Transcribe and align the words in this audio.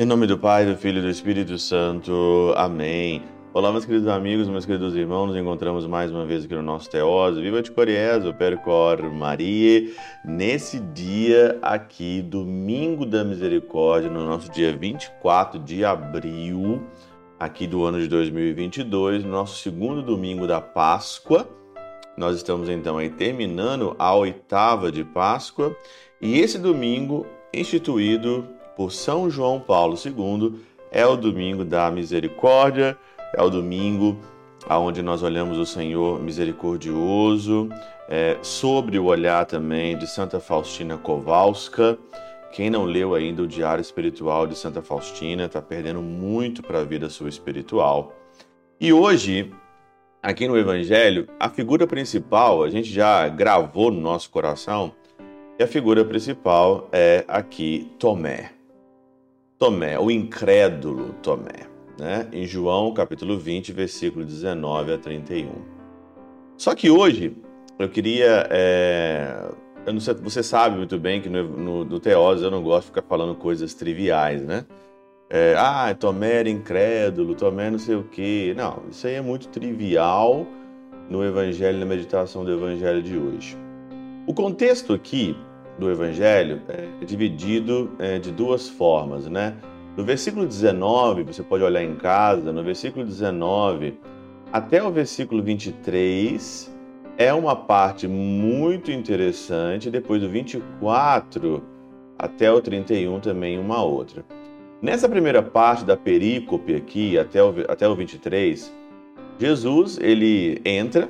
Em 0.00 0.06
nome 0.06 0.28
do 0.28 0.38
Pai, 0.38 0.64
do 0.64 0.76
Filho 0.76 1.00
e 1.00 1.02
do 1.02 1.10
Espírito 1.10 1.58
Santo. 1.58 2.54
Amém. 2.56 3.20
Olá, 3.52 3.72
meus 3.72 3.84
queridos 3.84 4.06
amigos, 4.06 4.48
meus 4.48 4.64
queridos 4.64 4.94
irmãos, 4.94 5.26
nos 5.26 5.36
encontramos 5.36 5.88
mais 5.88 6.12
uma 6.12 6.24
vez 6.24 6.44
aqui 6.44 6.54
no 6.54 6.62
nosso 6.62 6.88
Teose. 6.88 7.42
Viva 7.42 7.60
de 7.60 7.72
Coriezo, 7.72 8.32
Percor 8.32 9.02
Maria, 9.12 9.90
nesse 10.24 10.78
dia 10.78 11.58
aqui, 11.60 12.22
domingo 12.22 13.04
da 13.04 13.24
misericórdia, 13.24 14.08
no 14.08 14.24
nosso 14.24 14.52
dia 14.52 14.72
24 14.74 15.58
de 15.58 15.84
abril, 15.84 16.80
aqui 17.36 17.66
do 17.66 17.84
ano 17.84 18.00
de 18.00 18.06
2022, 18.06 19.24
no 19.24 19.30
nosso 19.30 19.60
segundo 19.60 20.00
domingo 20.00 20.46
da 20.46 20.60
Páscoa. 20.60 21.57
Nós 22.18 22.34
estamos 22.34 22.68
então 22.68 22.98
aí 22.98 23.08
terminando 23.10 23.94
a 23.96 24.12
oitava 24.12 24.90
de 24.90 25.04
Páscoa 25.04 25.76
e 26.20 26.40
esse 26.40 26.58
domingo 26.58 27.24
instituído 27.54 28.44
por 28.76 28.90
São 28.90 29.30
João 29.30 29.60
Paulo 29.60 29.96
II 29.96 30.60
é 30.90 31.06
o 31.06 31.16
domingo 31.16 31.64
da 31.64 31.88
misericórdia 31.92 32.98
é 33.32 33.40
o 33.40 33.48
domingo 33.48 34.18
aonde 34.68 35.00
nós 35.00 35.22
olhamos 35.22 35.58
o 35.58 35.64
Senhor 35.64 36.20
misericordioso, 36.20 37.68
é, 38.08 38.36
sobre 38.42 38.98
o 38.98 39.04
olhar 39.04 39.46
também 39.46 39.96
de 39.96 40.08
Santa 40.08 40.40
Faustina 40.40 40.98
Kowalska. 40.98 41.96
Quem 42.50 42.68
não 42.68 42.84
leu 42.84 43.14
ainda 43.14 43.42
o 43.42 43.46
Diário 43.46 43.80
Espiritual 43.80 44.44
de 44.44 44.58
Santa 44.58 44.82
Faustina 44.82 45.44
está 45.44 45.62
perdendo 45.62 46.02
muito 46.02 46.62
para 46.62 46.80
a 46.80 46.84
vida 46.84 47.08
sua 47.08 47.28
espiritual. 47.28 48.12
E 48.80 48.92
hoje, 48.92 49.52
aqui 50.22 50.46
no 50.48 50.56
Evangelho, 50.56 51.28
a 51.38 51.48
figura 51.48 51.86
principal, 51.86 52.62
a 52.62 52.70
gente 52.70 52.90
já 52.90 53.28
gravou 53.28 53.90
no 53.90 54.00
nosso 54.00 54.30
coração, 54.30 54.92
e 55.58 55.62
a 55.62 55.66
figura 55.66 56.04
principal 56.04 56.88
é 56.92 57.24
aqui 57.26 57.90
Tomé. 57.98 58.52
Tomé, 59.58 59.98
o 59.98 60.10
incrédulo 60.10 61.14
Tomé 61.22 61.68
né? 61.98 62.28
em 62.32 62.46
João 62.46 62.92
capítulo 62.94 63.38
20, 63.38 63.72
versículo 63.72 64.24
19 64.24 64.92
a 64.92 64.98
31. 64.98 65.50
Só 66.56 66.74
que 66.74 66.90
hoje 66.90 67.36
eu 67.78 67.88
queria. 67.88 68.46
É... 68.50 69.50
Eu 69.84 70.00
sei, 70.00 70.14
você 70.14 70.42
sabe 70.42 70.76
muito 70.76 70.98
bem 70.98 71.20
que 71.20 71.28
no, 71.28 71.42
no, 71.44 71.84
no 71.84 72.00
eu 72.04 72.50
não 72.50 72.62
gosto 72.62 72.82
de 72.82 72.86
ficar 72.88 73.02
falando 73.02 73.34
coisas 73.34 73.74
triviais, 73.74 74.42
né? 74.42 74.64
É, 75.30 75.54
ah, 75.58 75.94
Tomé 75.94 76.40
era 76.40 76.48
incrédulo, 76.48 77.34
Tomé 77.34 77.70
não 77.70 77.78
sei 77.78 77.96
o 77.96 78.04
quê. 78.04 78.54
Não, 78.56 78.82
isso 78.90 79.06
aí 79.06 79.14
é 79.14 79.20
muito 79.20 79.48
trivial 79.48 80.46
no 81.10 81.24
Evangelho, 81.24 81.78
na 81.78 81.86
meditação 81.86 82.44
do 82.44 82.52
Evangelho 82.52 83.02
de 83.02 83.16
hoje. 83.16 83.56
O 84.26 84.34
contexto 84.34 84.92
aqui 84.92 85.36
do 85.78 85.90
Evangelho 85.90 86.62
é 86.68 87.04
dividido 87.04 87.90
é, 87.98 88.18
de 88.18 88.32
duas 88.32 88.68
formas, 88.68 89.26
né? 89.26 89.54
No 89.96 90.04
versículo 90.04 90.46
19, 90.46 91.24
você 91.24 91.42
pode 91.42 91.62
olhar 91.62 91.82
em 91.82 91.96
casa, 91.96 92.52
no 92.52 92.62
versículo 92.62 93.04
19 93.04 93.98
até 94.50 94.82
o 94.82 94.90
versículo 94.90 95.42
23 95.42 96.74
é 97.18 97.34
uma 97.34 97.54
parte 97.54 98.08
muito 98.08 98.90
interessante, 98.90 99.90
depois 99.90 100.22
do 100.22 100.28
24 100.28 101.62
até 102.18 102.50
o 102.50 102.60
31 102.60 103.20
também 103.20 103.58
uma 103.58 103.82
outra. 103.82 104.24
Nessa 104.80 105.08
primeira 105.08 105.42
parte 105.42 105.84
da 105.84 105.96
perícope 105.96 106.74
aqui, 106.74 107.18
até 107.18 107.42
o, 107.42 107.52
até 107.68 107.88
o 107.88 107.96
23, 107.96 108.72
Jesus 109.38 109.98
ele 110.00 110.60
entra 110.64 111.08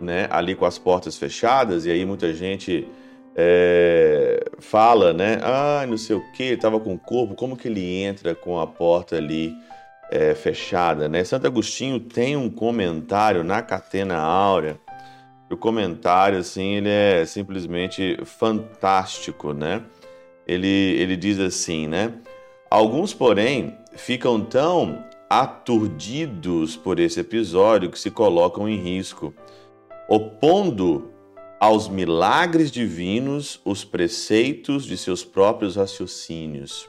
né, 0.00 0.26
ali 0.30 0.54
com 0.54 0.64
as 0.64 0.76
portas 0.76 1.16
fechadas, 1.16 1.86
e 1.86 1.90
aí 1.90 2.04
muita 2.04 2.34
gente 2.34 2.86
é, 3.34 4.44
fala, 4.58 5.12
né? 5.12 5.38
Ah, 5.42 5.84
não 5.86 5.96
sei 5.96 6.16
o 6.16 6.32
que, 6.32 6.44
estava 6.44 6.80
com 6.80 6.94
o 6.94 6.98
corpo, 6.98 7.34
como 7.34 7.56
que 7.56 7.68
ele 7.68 8.02
entra 8.02 8.34
com 8.34 8.58
a 8.58 8.66
porta 8.66 9.16
ali 9.16 9.54
é, 10.10 10.34
fechada, 10.34 11.08
né? 11.08 11.22
Santo 11.22 11.46
Agostinho 11.46 12.00
tem 12.00 12.36
um 12.36 12.50
comentário 12.50 13.44
na 13.44 13.62
Catena 13.62 14.16
Áurea. 14.16 14.78
O 15.48 15.56
comentário, 15.56 16.38
assim, 16.38 16.74
ele 16.74 16.88
é 16.88 17.24
simplesmente 17.24 18.18
fantástico, 18.24 19.52
né? 19.52 19.82
Ele, 20.46 20.66
ele 20.66 21.16
diz 21.16 21.38
assim, 21.38 21.86
né? 21.86 22.12
Alguns, 22.70 23.14
porém, 23.14 23.78
ficam 23.92 24.40
tão 24.40 25.04
aturdidos 25.30 26.76
por 26.76 26.98
esse 26.98 27.20
episódio 27.20 27.90
que 27.90 27.98
se 27.98 28.10
colocam 28.10 28.68
em 28.68 28.76
risco, 28.76 29.32
opondo 30.08 31.10
aos 31.60 31.88
milagres 31.88 32.70
divinos 32.70 33.60
os 33.64 33.84
preceitos 33.84 34.84
de 34.84 34.96
seus 34.96 35.24
próprios 35.24 35.76
raciocínios. 35.76 36.88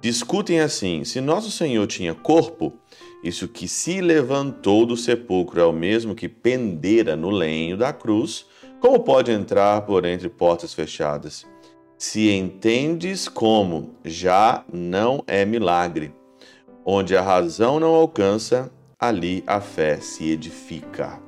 Discutem 0.00 0.60
assim: 0.60 1.04
se 1.04 1.20
nosso 1.20 1.50
Senhor 1.50 1.86
tinha 1.86 2.14
corpo, 2.14 2.72
isso 3.22 3.46
que 3.46 3.68
se 3.68 4.00
levantou 4.00 4.86
do 4.86 4.96
sepulcro 4.96 5.60
é 5.60 5.64
o 5.64 5.72
mesmo 5.72 6.14
que 6.14 6.28
pendera 6.28 7.14
no 7.14 7.30
lenho 7.30 7.76
da 7.76 7.92
cruz, 7.92 8.46
como 8.80 9.00
pode 9.00 9.30
entrar 9.30 9.82
por 9.82 10.04
entre 10.04 10.28
portas 10.28 10.72
fechadas? 10.72 11.46
Se 12.02 12.30
entendes 12.30 13.28
como 13.28 13.90
já 14.02 14.64
não 14.72 15.22
é 15.26 15.44
milagre, 15.44 16.14
onde 16.82 17.14
a 17.14 17.20
razão 17.20 17.78
não 17.78 17.94
alcança, 17.94 18.72
ali 18.98 19.44
a 19.46 19.60
fé 19.60 20.00
se 20.00 20.30
edifica 20.30 21.20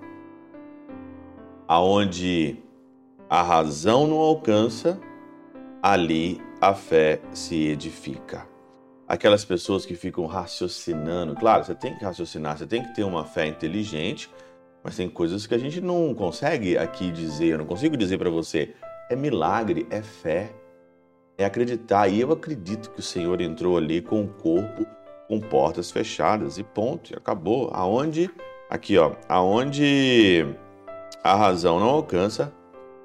aonde 1.68 2.56
a 3.28 3.42
razão 3.42 4.06
não 4.06 4.16
alcança, 4.16 4.98
ali 5.82 6.40
a 6.58 6.72
fé 6.72 7.20
se 7.34 7.66
edifica. 7.66 8.48
Aquelas 9.06 9.44
pessoas 9.44 9.84
que 9.84 9.94
ficam 9.94 10.24
raciocinando, 10.24 11.34
claro, 11.34 11.64
você 11.64 11.74
tem 11.74 11.94
que 11.98 12.02
raciocinar, 12.02 12.56
você 12.56 12.66
tem 12.66 12.82
que 12.82 12.94
ter 12.94 13.04
uma 13.04 13.26
fé 13.26 13.46
inteligente, 13.46 14.30
mas 14.82 14.96
tem 14.96 15.06
coisas 15.06 15.46
que 15.46 15.54
a 15.54 15.58
gente 15.58 15.82
não 15.82 16.14
consegue 16.14 16.78
aqui 16.78 17.10
dizer, 17.10 17.48
eu 17.48 17.58
não 17.58 17.66
consigo 17.66 17.94
dizer 17.94 18.16
para 18.16 18.30
você. 18.30 18.74
É 19.10 19.14
milagre, 19.14 19.86
é 19.90 20.00
fé, 20.00 20.50
é 21.36 21.44
acreditar. 21.44 22.08
E 22.08 22.20
eu 22.20 22.32
acredito 22.32 22.90
que 22.90 23.00
o 23.00 23.02
Senhor 23.02 23.40
entrou 23.40 23.76
ali 23.76 24.00
com 24.00 24.22
o 24.22 24.28
corpo 24.28 24.86
com 25.32 25.40
portas 25.40 25.90
fechadas 25.90 26.58
e 26.58 26.62
ponto, 26.62 27.10
e 27.10 27.16
acabou. 27.16 27.70
Aonde 27.72 28.30
aqui, 28.68 28.98
ó, 28.98 29.12
aonde 29.26 30.46
a 31.24 31.34
razão 31.34 31.80
não 31.80 31.88
alcança, 31.88 32.52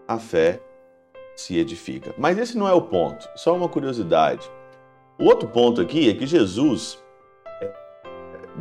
a 0.06 0.18
fé 0.18 0.60
se 1.38 1.58
edifica. 1.58 2.14
Mas 2.18 2.38
esse 2.38 2.58
não 2.58 2.68
é 2.68 2.74
o 2.74 2.82
ponto, 2.82 3.30
só 3.34 3.56
uma 3.56 3.70
curiosidade. 3.70 4.50
O 5.18 5.24
outro 5.24 5.48
ponto 5.48 5.80
aqui 5.80 6.10
é 6.10 6.14
que 6.14 6.28
Jesus 6.28 7.02
é, 7.62 7.72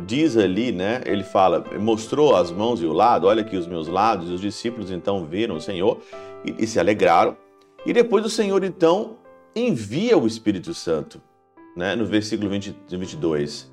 diz 0.05 0.37
ali, 0.37 0.71
né? 0.71 1.01
Ele 1.05 1.25
fala, 1.25 1.65
mostrou 1.77 2.37
as 2.37 2.51
mãos 2.51 2.81
e 2.81 2.85
o 2.85 2.93
lado, 2.93 3.27
olha 3.27 3.41
aqui 3.41 3.57
os 3.57 3.67
meus 3.67 3.89
lados, 3.89 4.29
e 4.29 4.33
os 4.33 4.39
discípulos 4.39 4.91
então 4.91 5.25
viram 5.25 5.57
o 5.57 5.61
Senhor 5.61 5.99
e, 6.45 6.63
e 6.63 6.65
se 6.65 6.79
alegraram. 6.79 7.35
E 7.85 7.91
depois 7.91 8.25
o 8.25 8.29
Senhor 8.29 8.63
então 8.63 9.17
envia 9.57 10.17
o 10.17 10.27
Espírito 10.27 10.73
Santo, 10.73 11.21
né? 11.75 11.95
No 11.95 12.05
versículo 12.05 12.49
20, 12.49 12.75
22. 12.89 13.71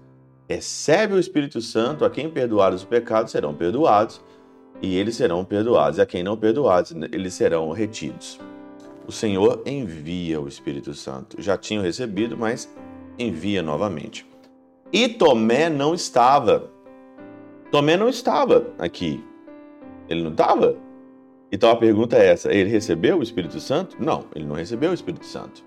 Recebe 0.48 1.14
o 1.14 1.18
Espírito 1.18 1.60
Santo, 1.60 2.04
a 2.04 2.10
quem 2.10 2.28
perdoar 2.30 2.74
os 2.74 2.84
pecados 2.84 3.32
serão 3.32 3.54
perdoados, 3.54 4.20
e 4.82 4.96
eles 4.96 5.16
serão 5.16 5.44
perdoados, 5.44 5.98
e 5.98 6.02
a 6.02 6.06
quem 6.06 6.22
não 6.22 6.36
perdoados, 6.36 6.92
eles 7.12 7.34
serão 7.34 7.70
retidos. 7.70 8.38
O 9.06 9.12
Senhor 9.12 9.62
envia 9.66 10.40
o 10.40 10.48
Espírito 10.48 10.94
Santo. 10.94 11.40
Já 11.40 11.56
tinham 11.56 11.82
recebido, 11.82 12.36
mas 12.36 12.68
envia 13.18 13.62
novamente. 13.62 14.26
E 14.92 15.08
Tomé 15.08 15.68
não 15.68 15.94
estava. 15.94 16.70
Tomé 17.70 17.96
não 17.96 18.08
estava 18.08 18.66
aqui. 18.78 19.22
Ele 20.08 20.22
não 20.22 20.30
estava? 20.30 20.76
Então 21.50 21.70
a 21.70 21.76
pergunta 21.76 22.16
é 22.16 22.26
essa: 22.26 22.52
ele 22.52 22.70
recebeu 22.70 23.18
o 23.18 23.22
Espírito 23.22 23.60
Santo? 23.60 23.96
Não, 23.98 24.24
ele 24.34 24.44
não 24.44 24.56
recebeu 24.56 24.90
o 24.90 24.94
Espírito 24.94 25.26
Santo. 25.26 25.64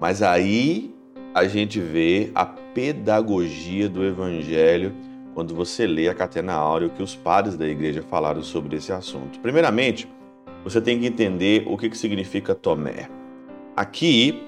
Mas 0.00 0.22
aí 0.22 0.94
a 1.34 1.46
gente 1.46 1.80
vê 1.80 2.30
a 2.34 2.44
pedagogia 2.44 3.88
do 3.88 4.04
Evangelho 4.04 4.94
quando 5.34 5.54
você 5.54 5.86
lê 5.86 6.08
a 6.08 6.14
Catena 6.14 6.54
Áurea, 6.54 6.88
o 6.88 6.90
que 6.90 7.02
os 7.02 7.14
padres 7.14 7.58
da 7.58 7.68
igreja 7.68 8.02
falaram 8.02 8.42
sobre 8.42 8.76
esse 8.76 8.90
assunto. 8.90 9.38
Primeiramente, 9.40 10.08
você 10.64 10.80
tem 10.80 10.98
que 10.98 11.06
entender 11.06 11.64
o 11.66 11.76
que, 11.76 11.90
que 11.90 11.98
significa 11.98 12.54
Tomé. 12.54 13.10
Aqui, 13.76 14.42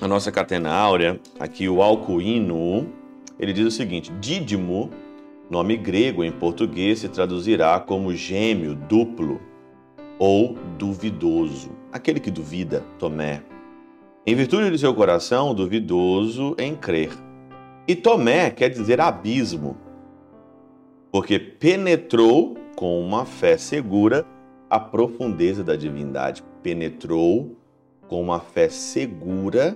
a 0.00 0.06
nossa 0.06 0.30
Catena 0.30 0.70
Áurea, 0.70 1.18
aqui 1.38 1.68
o 1.70 1.82
Alcuíno, 1.82 2.86
ele 3.38 3.54
diz 3.54 3.66
o 3.66 3.70
seguinte: 3.70 4.12
Dídimo, 4.20 4.90
nome 5.48 5.76
grego 5.76 6.22
em 6.22 6.30
português, 6.30 6.98
se 6.98 7.08
traduzirá 7.08 7.80
como 7.80 8.14
gêmeo, 8.14 8.74
duplo 8.74 9.40
ou 10.18 10.54
duvidoso, 10.76 11.70
aquele 11.90 12.20
que 12.20 12.30
duvida, 12.30 12.84
Tomé. 12.98 13.42
Em 14.30 14.34
virtude 14.36 14.70
de 14.70 14.78
seu 14.78 14.94
coração, 14.94 15.52
duvidoso 15.52 16.54
em 16.56 16.76
crer. 16.76 17.10
E 17.84 17.96
Tomé 17.96 18.48
quer 18.48 18.68
dizer 18.68 19.00
abismo, 19.00 19.76
porque 21.10 21.36
penetrou 21.36 22.56
com 22.76 23.00
uma 23.04 23.24
fé 23.24 23.56
segura 23.56 24.24
a 24.70 24.78
profundeza 24.78 25.64
da 25.64 25.74
divindade. 25.74 26.44
Penetrou 26.62 27.56
com 28.06 28.22
uma 28.22 28.38
fé 28.38 28.68
segura 28.68 29.74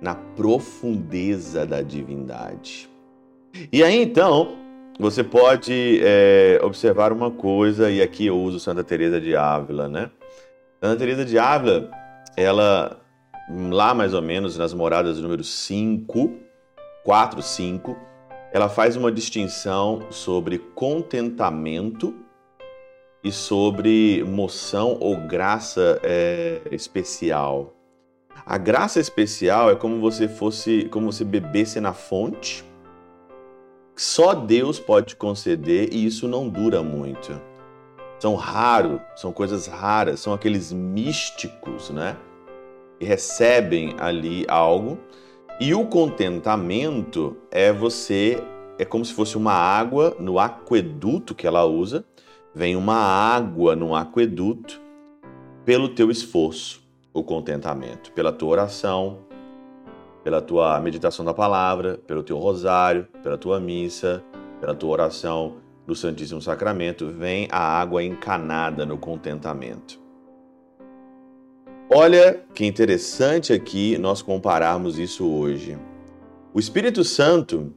na 0.00 0.14
profundeza 0.14 1.66
da 1.66 1.82
divindade. 1.82 2.88
E 3.72 3.82
aí 3.82 4.00
então 4.00 4.58
você 4.96 5.24
pode 5.24 5.98
é, 6.04 6.60
observar 6.62 7.12
uma 7.12 7.32
coisa 7.32 7.90
e 7.90 8.00
aqui 8.00 8.26
eu 8.26 8.38
uso 8.40 8.60
Santa 8.60 8.84
Teresa 8.84 9.20
de 9.20 9.34
Ávila, 9.34 9.88
né? 9.88 10.08
Santa 10.80 10.98
Teresa 10.98 11.24
de 11.24 11.36
Ávila, 11.36 11.90
ela 12.36 13.01
lá 13.48 13.94
mais 13.94 14.14
ou 14.14 14.22
menos 14.22 14.56
nas 14.56 14.72
moradas 14.72 15.18
número 15.18 15.42
5, 15.42 16.32
4, 17.04 17.42
5, 17.42 17.96
ela 18.52 18.68
faz 18.68 18.96
uma 18.96 19.10
distinção 19.10 20.06
sobre 20.10 20.58
contentamento 20.58 22.14
e 23.24 23.30
sobre 23.30 24.24
moção 24.24 24.98
ou 25.00 25.16
graça 25.16 26.00
é, 26.02 26.60
especial. 26.70 27.74
A 28.44 28.58
graça 28.58 28.98
especial 28.98 29.70
é 29.70 29.76
como 29.76 30.00
você 30.00 30.28
fosse, 30.28 30.88
como 30.90 31.12
você 31.12 31.24
bebesse 31.24 31.80
na 31.80 31.92
fonte. 31.92 32.64
Só 33.94 34.34
Deus 34.34 34.80
pode 34.80 35.08
te 35.08 35.16
conceder 35.16 35.90
e 35.92 36.04
isso 36.04 36.26
não 36.26 36.48
dura 36.48 36.82
muito. 36.82 37.40
São 38.18 38.34
raros, 38.34 39.00
são 39.16 39.32
coisas 39.32 39.66
raras, 39.66 40.20
são 40.20 40.32
aqueles 40.32 40.72
místicos, 40.72 41.90
né? 41.90 42.16
Recebem 43.00 43.94
ali 43.98 44.44
algo. 44.48 44.98
E 45.60 45.74
o 45.74 45.86
contentamento 45.86 47.36
é 47.50 47.72
você, 47.72 48.42
é 48.78 48.84
como 48.84 49.04
se 49.04 49.12
fosse 49.12 49.36
uma 49.36 49.52
água 49.52 50.16
no 50.18 50.38
aqueduto 50.38 51.34
que 51.34 51.46
ela 51.46 51.64
usa 51.64 52.04
vem 52.54 52.76
uma 52.76 52.96
água 52.96 53.74
no 53.74 53.94
aqueduto 53.94 54.80
pelo 55.64 55.88
teu 55.88 56.10
esforço, 56.10 56.82
o 57.12 57.22
contentamento, 57.22 58.12
pela 58.12 58.32
tua 58.32 58.50
oração, 58.50 59.20
pela 60.22 60.40
tua 60.40 60.78
meditação 60.80 61.24
da 61.24 61.32
palavra, 61.32 61.98
pelo 62.06 62.22
teu 62.22 62.38
rosário, 62.38 63.06
pela 63.22 63.38
tua 63.38 63.58
missa, 63.58 64.22
pela 64.60 64.74
tua 64.74 64.90
oração 64.90 65.56
do 65.86 65.94
Santíssimo 65.94 66.42
Sacramento, 66.42 67.08
vem 67.08 67.48
a 67.50 67.58
água 67.58 68.02
encanada 68.02 68.84
no 68.84 68.98
contentamento. 68.98 70.01
Olha 71.94 72.42
que 72.54 72.64
interessante 72.64 73.52
aqui 73.52 73.98
nós 73.98 74.22
compararmos 74.22 74.98
isso 74.98 75.28
hoje. 75.28 75.76
O 76.54 76.58
Espírito 76.58 77.04
Santo, 77.04 77.70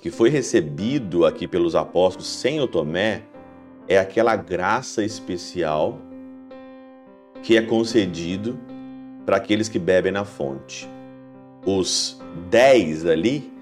que 0.00 0.08
foi 0.08 0.30
recebido 0.30 1.26
aqui 1.26 1.48
pelos 1.48 1.74
apóstolos 1.74 2.28
sem 2.28 2.60
o 2.60 2.68
Tomé, 2.68 3.22
é 3.88 3.98
aquela 3.98 4.36
graça 4.36 5.04
especial 5.04 5.98
que 7.42 7.56
é 7.56 7.62
concedido 7.62 8.56
para 9.26 9.38
aqueles 9.38 9.68
que 9.68 9.80
bebem 9.80 10.12
na 10.12 10.24
fonte. 10.24 10.88
Os 11.66 12.22
10 12.50 13.04
ali, 13.04 13.52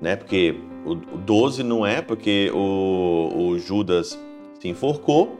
né? 0.00 0.16
Porque 0.16 0.56
o 0.84 0.96
12 0.96 1.62
não 1.62 1.86
é, 1.86 2.02
porque 2.02 2.50
o, 2.52 3.30
o 3.36 3.58
Judas 3.60 4.18
se 4.58 4.66
enforcou, 4.66 5.38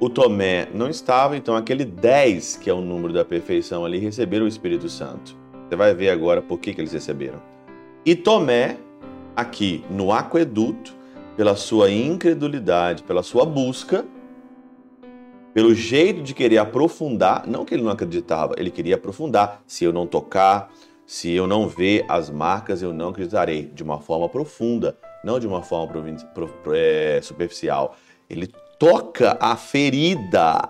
o 0.00 0.08
Tomé 0.08 0.66
não 0.72 0.88
estava, 0.88 1.36
então 1.36 1.54
aquele 1.54 1.84
10, 1.84 2.56
que 2.56 2.70
é 2.70 2.72
o 2.72 2.80
número 2.80 3.12
da 3.12 3.22
perfeição 3.22 3.84
ali, 3.84 3.98
receberam 3.98 4.46
o 4.46 4.48
Espírito 4.48 4.88
Santo. 4.88 5.36
Você 5.68 5.76
vai 5.76 5.94
ver 5.94 6.08
agora 6.08 6.40
por 6.40 6.58
que, 6.58 6.72
que 6.72 6.80
eles 6.80 6.94
receberam. 6.94 7.40
E 8.04 8.16
Tomé, 8.16 8.78
aqui 9.36 9.84
no 9.90 10.10
aqueduto, 10.10 10.94
pela 11.36 11.54
sua 11.54 11.90
incredulidade, 11.90 13.02
pela 13.02 13.22
sua 13.22 13.44
busca, 13.44 14.06
pelo 15.52 15.74
jeito 15.74 16.22
de 16.22 16.32
querer 16.32 16.58
aprofundar, 16.58 17.46
não 17.46 17.66
que 17.66 17.74
ele 17.74 17.82
não 17.82 17.90
acreditava, 17.90 18.54
ele 18.56 18.70
queria 18.70 18.94
aprofundar. 18.94 19.62
Se 19.66 19.84
eu 19.84 19.92
não 19.92 20.06
tocar, 20.06 20.70
se 21.04 21.30
eu 21.30 21.46
não 21.46 21.68
ver 21.68 22.06
as 22.08 22.30
marcas, 22.30 22.80
eu 22.80 22.94
não 22.94 23.10
acreditarei. 23.10 23.66
De 23.66 23.82
uma 23.82 24.00
forma 24.00 24.30
profunda, 24.30 24.96
não 25.22 25.38
de 25.38 25.46
uma 25.46 25.62
forma 25.62 25.92
é, 26.72 27.20
superficial. 27.22 27.96
Ele 28.28 28.50
toca 28.80 29.36
a 29.38 29.56
ferida. 29.56 30.66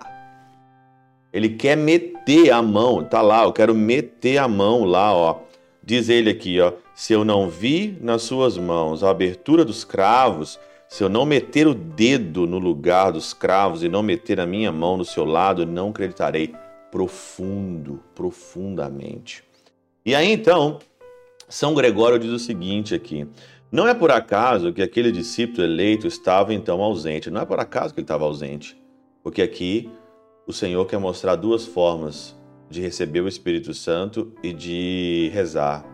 Ele 1.31 1.47
quer 1.47 1.77
meter 1.77 2.51
a 2.51 2.61
mão, 2.61 3.05
tá 3.05 3.21
lá, 3.21 3.43
eu 3.43 3.53
quero 3.53 3.73
meter 3.73 4.37
a 4.37 4.49
mão 4.49 4.83
lá, 4.83 5.15
ó. 5.15 5.39
Diz 5.81 6.09
ele 6.09 6.29
aqui, 6.29 6.59
ó, 6.59 6.73
se 6.93 7.13
eu 7.13 7.23
não 7.23 7.49
vi 7.49 7.97
nas 8.01 8.23
suas 8.23 8.57
mãos 8.57 9.01
a 9.01 9.09
abertura 9.09 9.63
dos 9.63 9.85
cravos, 9.85 10.59
se 10.89 11.01
eu 11.01 11.07
não 11.07 11.25
meter 11.25 11.65
o 11.67 11.73
dedo 11.73 12.45
no 12.45 12.59
lugar 12.59 13.13
dos 13.13 13.33
cravos 13.33 13.81
e 13.81 13.87
não 13.87 14.03
meter 14.03 14.41
a 14.41 14.45
minha 14.45 14.73
mão 14.73 14.97
no 14.97 15.05
seu 15.05 15.23
lado, 15.23 15.65
não 15.65 15.89
acreditarei. 15.89 16.53
Profundo, 16.91 18.03
profundamente. 18.13 19.41
E 20.05 20.13
aí 20.13 20.29
então, 20.29 20.79
São 21.47 21.73
Gregório 21.73 22.19
diz 22.19 22.31
o 22.31 22.39
seguinte 22.39 22.93
aqui: 22.93 23.25
não 23.71 23.87
é 23.87 23.93
por 23.93 24.11
acaso 24.11 24.73
que 24.73 24.81
aquele 24.81 25.13
discípulo 25.13 25.63
eleito 25.63 26.05
estava 26.05 26.53
então 26.53 26.81
ausente. 26.81 27.31
Não 27.31 27.39
é 27.39 27.45
por 27.45 27.57
acaso 27.57 27.93
que 27.93 28.01
ele 28.01 28.03
estava 28.03 28.25
ausente. 28.25 28.77
Porque 29.23 29.41
aqui 29.41 29.89
o 30.45 30.51
Senhor 30.51 30.85
quer 30.85 30.99
mostrar 30.99 31.37
duas 31.37 31.65
formas 31.65 32.35
de 32.69 32.81
receber 32.81 33.21
o 33.21 33.29
Espírito 33.29 33.73
Santo 33.73 34.33
e 34.43 34.51
de 34.51 35.31
rezar. 35.33 35.85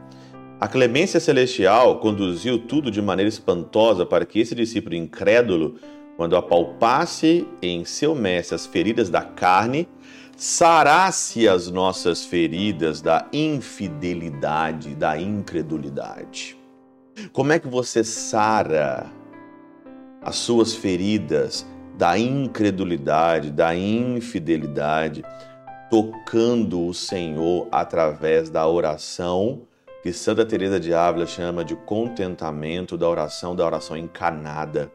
A 0.60 0.68
clemência 0.68 1.20
celestial 1.20 2.00
conduziu 2.00 2.58
tudo 2.58 2.90
de 2.90 3.00
maneira 3.00 3.30
espantosa 3.30 4.08
para 4.08 4.26
que 4.26 4.40
esse 4.40 4.56
discípulo 4.56 4.96
incrédulo, 4.96 5.76
quando 6.16 6.36
apalpasse 6.36 7.48
em 7.62 7.86
seu 7.86 8.16
mestre 8.16 8.56
as 8.56 8.66
feridas 8.66 9.08
da 9.08 9.22
carne, 9.22 9.88
sarasse 10.36 11.48
as 11.48 11.70
nossas 11.70 12.26
feridas 12.26 13.02
da 13.02 13.28
infidelidade, 13.32 14.96
da 14.96 15.20
incredulidade. 15.20 16.57
Como 17.34 17.52
é 17.52 17.60
que 17.60 17.68
você 17.68 18.04
sara 18.04 19.08
as 20.22 20.36
suas 20.36 20.76
feridas 20.76 21.66
da 21.98 22.18
incredulidade, 22.18 23.52
da 23.52 23.76
infidelidade, 23.76 25.24
tocando 25.90 26.86
o 26.86 26.94
Senhor 26.94 27.68
através 27.72 28.50
da 28.50 28.68
oração? 28.68 29.62
que 30.04 30.14
Santa 30.14 30.46
Teresa 30.46 30.80
de 30.80 30.94
Ávila 30.94 31.26
chama 31.26 31.66
de 31.66 31.76
contentamento 31.76 32.98
da 32.98 33.10
oração, 33.10 33.54
da 33.54 33.66
oração 33.66 33.98
encanada. 33.98 34.90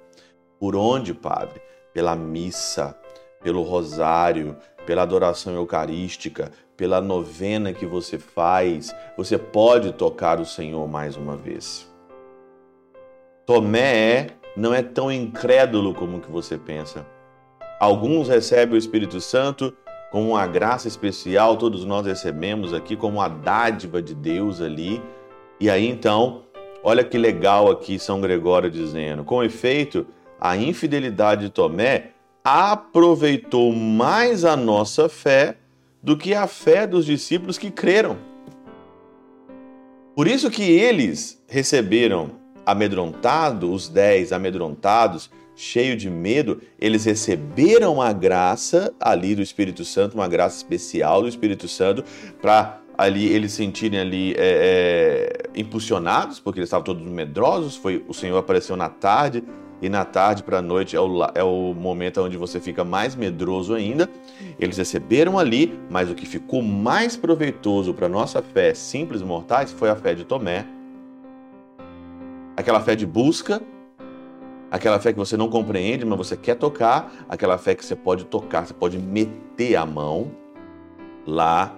Por 0.58 0.74
onde, 0.74 1.12
Padre? 1.12 1.60
Pela 1.92 2.16
missa, 2.16 2.96
pelo 3.42 3.62
rosário, 3.62 4.56
pela 4.86 5.02
adoração 5.02 5.54
eucarística, 5.54 6.50
pela 6.78 6.98
novena 7.00 7.74
que 7.74 7.84
você 7.84 8.18
faz, 8.18 8.94
você 9.14 9.36
pode 9.36 9.92
tocar 9.92 10.40
o 10.40 10.46
Senhor 10.46 10.88
mais 10.88 11.14
uma 11.14 11.36
vez. 11.36 11.91
Tomé 13.46 13.94
é, 13.94 14.26
não 14.56 14.72
é 14.72 14.82
tão 14.82 15.10
incrédulo 15.10 15.94
como 15.94 16.20
que 16.20 16.30
você 16.30 16.56
pensa. 16.56 17.06
Alguns 17.80 18.28
recebem 18.28 18.74
o 18.74 18.78
Espírito 18.78 19.20
Santo 19.20 19.74
como 20.12 20.30
uma 20.30 20.46
graça 20.46 20.86
especial, 20.86 21.56
todos 21.56 21.84
nós 21.84 22.06
recebemos 22.06 22.74
aqui 22.74 22.94
como 22.94 23.18
uma 23.18 23.28
dádiva 23.28 24.02
de 24.02 24.14
Deus 24.14 24.60
ali. 24.60 25.02
E 25.58 25.70
aí 25.70 25.88
então, 25.88 26.42
olha 26.84 27.02
que 27.02 27.16
legal 27.16 27.70
aqui 27.70 27.98
São 27.98 28.20
Gregório 28.20 28.70
dizendo: 28.70 29.24
com 29.24 29.42
efeito, 29.42 30.06
a 30.38 30.56
infidelidade 30.56 31.46
de 31.46 31.50
Tomé 31.50 32.10
aproveitou 32.44 33.72
mais 33.72 34.44
a 34.44 34.56
nossa 34.56 35.08
fé 35.08 35.56
do 36.02 36.16
que 36.16 36.34
a 36.34 36.46
fé 36.46 36.86
dos 36.86 37.06
discípulos 37.06 37.56
que 37.56 37.70
creram. 37.70 38.18
Por 40.14 40.28
isso 40.28 40.50
que 40.50 40.62
eles 40.62 41.42
receberam 41.48 42.41
amedrontado, 42.64 43.72
os 43.72 43.88
dez 43.88 44.32
amedrontados, 44.32 45.30
cheio 45.54 45.96
de 45.96 46.08
medo, 46.08 46.60
eles 46.80 47.04
receberam 47.04 48.00
a 48.00 48.12
graça 48.12 48.92
ali 49.00 49.34
do 49.34 49.42
Espírito 49.42 49.84
Santo, 49.84 50.14
uma 50.14 50.28
graça 50.28 50.56
especial 50.56 51.22
do 51.22 51.28
Espírito 51.28 51.68
Santo, 51.68 52.04
para 52.40 52.80
ali 52.96 53.26
eles 53.26 53.52
sentirem 53.52 54.00
ali 54.00 54.34
é, 54.36 55.42
é, 55.54 55.60
impulsionados, 55.60 56.40
porque 56.40 56.60
eles 56.60 56.68
estavam 56.68 56.84
todos 56.84 57.02
medrosos. 57.02 57.76
Foi 57.76 58.04
o 58.08 58.14
Senhor 58.14 58.38
apareceu 58.38 58.76
na 58.76 58.88
tarde 58.88 59.42
e 59.80 59.88
na 59.88 60.04
tarde 60.04 60.42
para 60.42 60.58
a 60.58 60.62
noite 60.62 60.94
é 60.94 61.00
o, 61.00 61.24
é 61.34 61.42
o 61.42 61.74
momento 61.74 62.22
onde 62.22 62.36
você 62.36 62.60
fica 62.60 62.84
mais 62.84 63.14
medroso 63.16 63.74
ainda. 63.74 64.08
Eles 64.58 64.76
receberam 64.76 65.38
ali, 65.38 65.78
mas 65.90 66.10
o 66.10 66.14
que 66.14 66.26
ficou 66.26 66.62
mais 66.62 67.16
proveitoso 67.16 67.92
para 67.92 68.08
nossa 68.08 68.40
fé 68.40 68.74
simples 68.74 69.22
mortais 69.22 69.72
foi 69.72 69.90
a 69.90 69.96
fé 69.96 70.14
de 70.14 70.24
Tomé. 70.24 70.64
Aquela 72.56 72.80
fé 72.80 72.94
de 72.94 73.06
busca, 73.06 73.62
aquela 74.70 74.98
fé 74.98 75.12
que 75.12 75.18
você 75.18 75.36
não 75.36 75.48
compreende, 75.48 76.04
mas 76.04 76.18
você 76.18 76.36
quer 76.36 76.54
tocar, 76.54 77.12
aquela 77.28 77.58
fé 77.58 77.74
que 77.74 77.84
você 77.84 77.96
pode 77.96 78.24
tocar, 78.24 78.66
você 78.66 78.74
pode 78.74 78.98
meter 78.98 79.76
a 79.76 79.86
mão 79.86 80.32
lá 81.26 81.74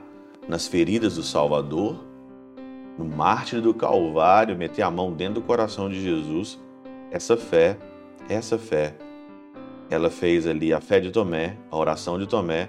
nas 0.48 0.66
feridas 0.66 1.16
do 1.16 1.22
Salvador, 1.22 2.04
no 2.98 3.04
mártir 3.04 3.60
do 3.60 3.74
Calvário, 3.74 4.56
meter 4.56 4.82
a 4.82 4.90
mão 4.90 5.12
dentro 5.12 5.34
do 5.34 5.42
coração 5.42 5.88
de 5.88 6.00
Jesus. 6.00 6.58
Essa 7.10 7.36
fé, 7.36 7.78
essa 8.28 8.58
fé 8.58 8.94
ela 9.90 10.10
fez 10.10 10.46
ali 10.46 10.72
a 10.72 10.80
fé 10.80 11.00
de 11.00 11.10
Tomé, 11.10 11.56
a 11.70 11.76
oração 11.76 12.18
de 12.18 12.26
Tomé, 12.26 12.68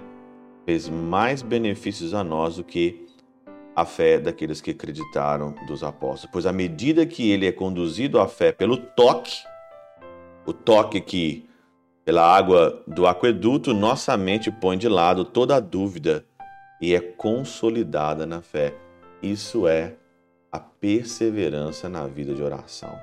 fez 0.64 0.88
mais 0.88 1.42
benefícios 1.42 2.12
a 2.14 2.22
nós 2.22 2.56
do 2.56 2.64
que 2.64 3.05
a 3.76 3.84
fé 3.84 4.18
daqueles 4.18 4.62
que 4.62 4.70
acreditaram 4.70 5.54
dos 5.66 5.84
apóstolos. 5.84 6.30
Pois 6.32 6.46
à 6.46 6.52
medida 6.52 7.04
que 7.04 7.30
ele 7.30 7.46
é 7.46 7.52
conduzido 7.52 8.18
à 8.18 8.26
fé 8.26 8.50
pelo 8.50 8.78
toque, 8.78 9.36
o 10.46 10.52
toque 10.54 10.98
que 10.98 11.46
pela 12.02 12.22
água 12.22 12.82
do 12.86 13.06
aqueduto, 13.06 13.74
nossa 13.74 14.16
mente 14.16 14.50
põe 14.50 14.78
de 14.78 14.88
lado 14.88 15.24
toda 15.24 15.56
a 15.56 15.60
dúvida 15.60 16.24
e 16.80 16.94
é 16.94 17.00
consolidada 17.00 18.24
na 18.24 18.40
fé. 18.40 18.72
Isso 19.20 19.66
é 19.66 19.94
a 20.50 20.58
perseverança 20.58 21.88
na 21.88 22.06
vida 22.06 22.32
de 22.32 22.42
oração. 22.42 22.96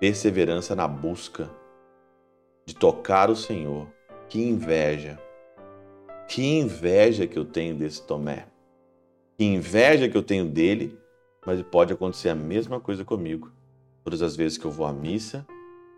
Perseverança 0.00 0.74
na 0.74 0.88
busca 0.88 1.48
de 2.64 2.74
tocar 2.74 3.30
o 3.30 3.36
Senhor. 3.36 3.86
Que 4.28 4.40
inveja! 4.40 5.20
Que 6.26 6.42
inveja 6.42 7.26
que 7.26 7.38
eu 7.38 7.44
tenho 7.44 7.76
desse 7.76 8.02
Tomé. 8.02 8.46
Que 9.36 9.44
inveja 9.44 10.08
que 10.08 10.16
eu 10.16 10.22
tenho 10.22 10.46
dele, 10.46 10.98
mas 11.44 11.60
pode 11.60 11.92
acontecer 11.92 12.30
a 12.30 12.34
mesma 12.34 12.80
coisa 12.80 13.04
comigo. 13.04 13.52
Todas 14.02 14.22
as 14.22 14.34
vezes 14.34 14.56
que 14.56 14.64
eu 14.64 14.70
vou 14.70 14.86
à 14.86 14.92
missa, 14.94 15.46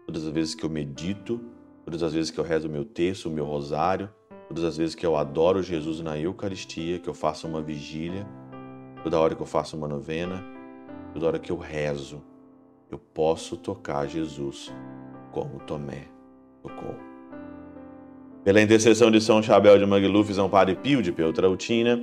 todas 0.06 0.26
as 0.26 0.32
vezes 0.32 0.56
que 0.56 0.64
eu 0.64 0.68
medito, 0.68 1.40
todas 1.84 2.02
as 2.02 2.12
vezes 2.12 2.32
que 2.32 2.40
eu 2.40 2.44
rezo 2.44 2.66
o 2.66 2.70
meu 2.70 2.84
texto, 2.84 3.26
o 3.26 3.30
meu 3.30 3.44
rosário, 3.44 4.10
todas 4.48 4.64
as 4.64 4.76
vezes 4.76 4.96
que 4.96 5.06
eu 5.06 5.16
adoro 5.16 5.62
Jesus 5.62 6.00
na 6.00 6.18
Eucaristia, 6.18 6.98
que 6.98 7.08
eu 7.08 7.14
faço 7.14 7.46
uma 7.46 7.62
vigília, 7.62 8.26
toda 9.04 9.20
hora 9.20 9.36
que 9.36 9.42
eu 9.42 9.46
faço 9.46 9.76
uma 9.76 9.86
novena, 9.86 10.44
toda 11.12 11.26
hora 11.26 11.38
que 11.38 11.52
eu 11.52 11.58
rezo, 11.58 12.20
eu 12.90 12.98
posso 12.98 13.56
tocar 13.56 14.08
Jesus 14.08 14.72
como 15.30 15.60
Tomé 15.60 16.08
tocou. 16.60 16.96
Pela 18.42 18.62
intercessão 18.62 19.10
de 19.10 19.20
São 19.20 19.42
Chabel 19.42 19.78
de 19.78 19.84
Magluf, 19.84 20.32
São 20.32 20.48
Padre 20.48 20.74
Pio 20.74 21.02
de 21.02 21.12
Peltrautina, 21.12 22.02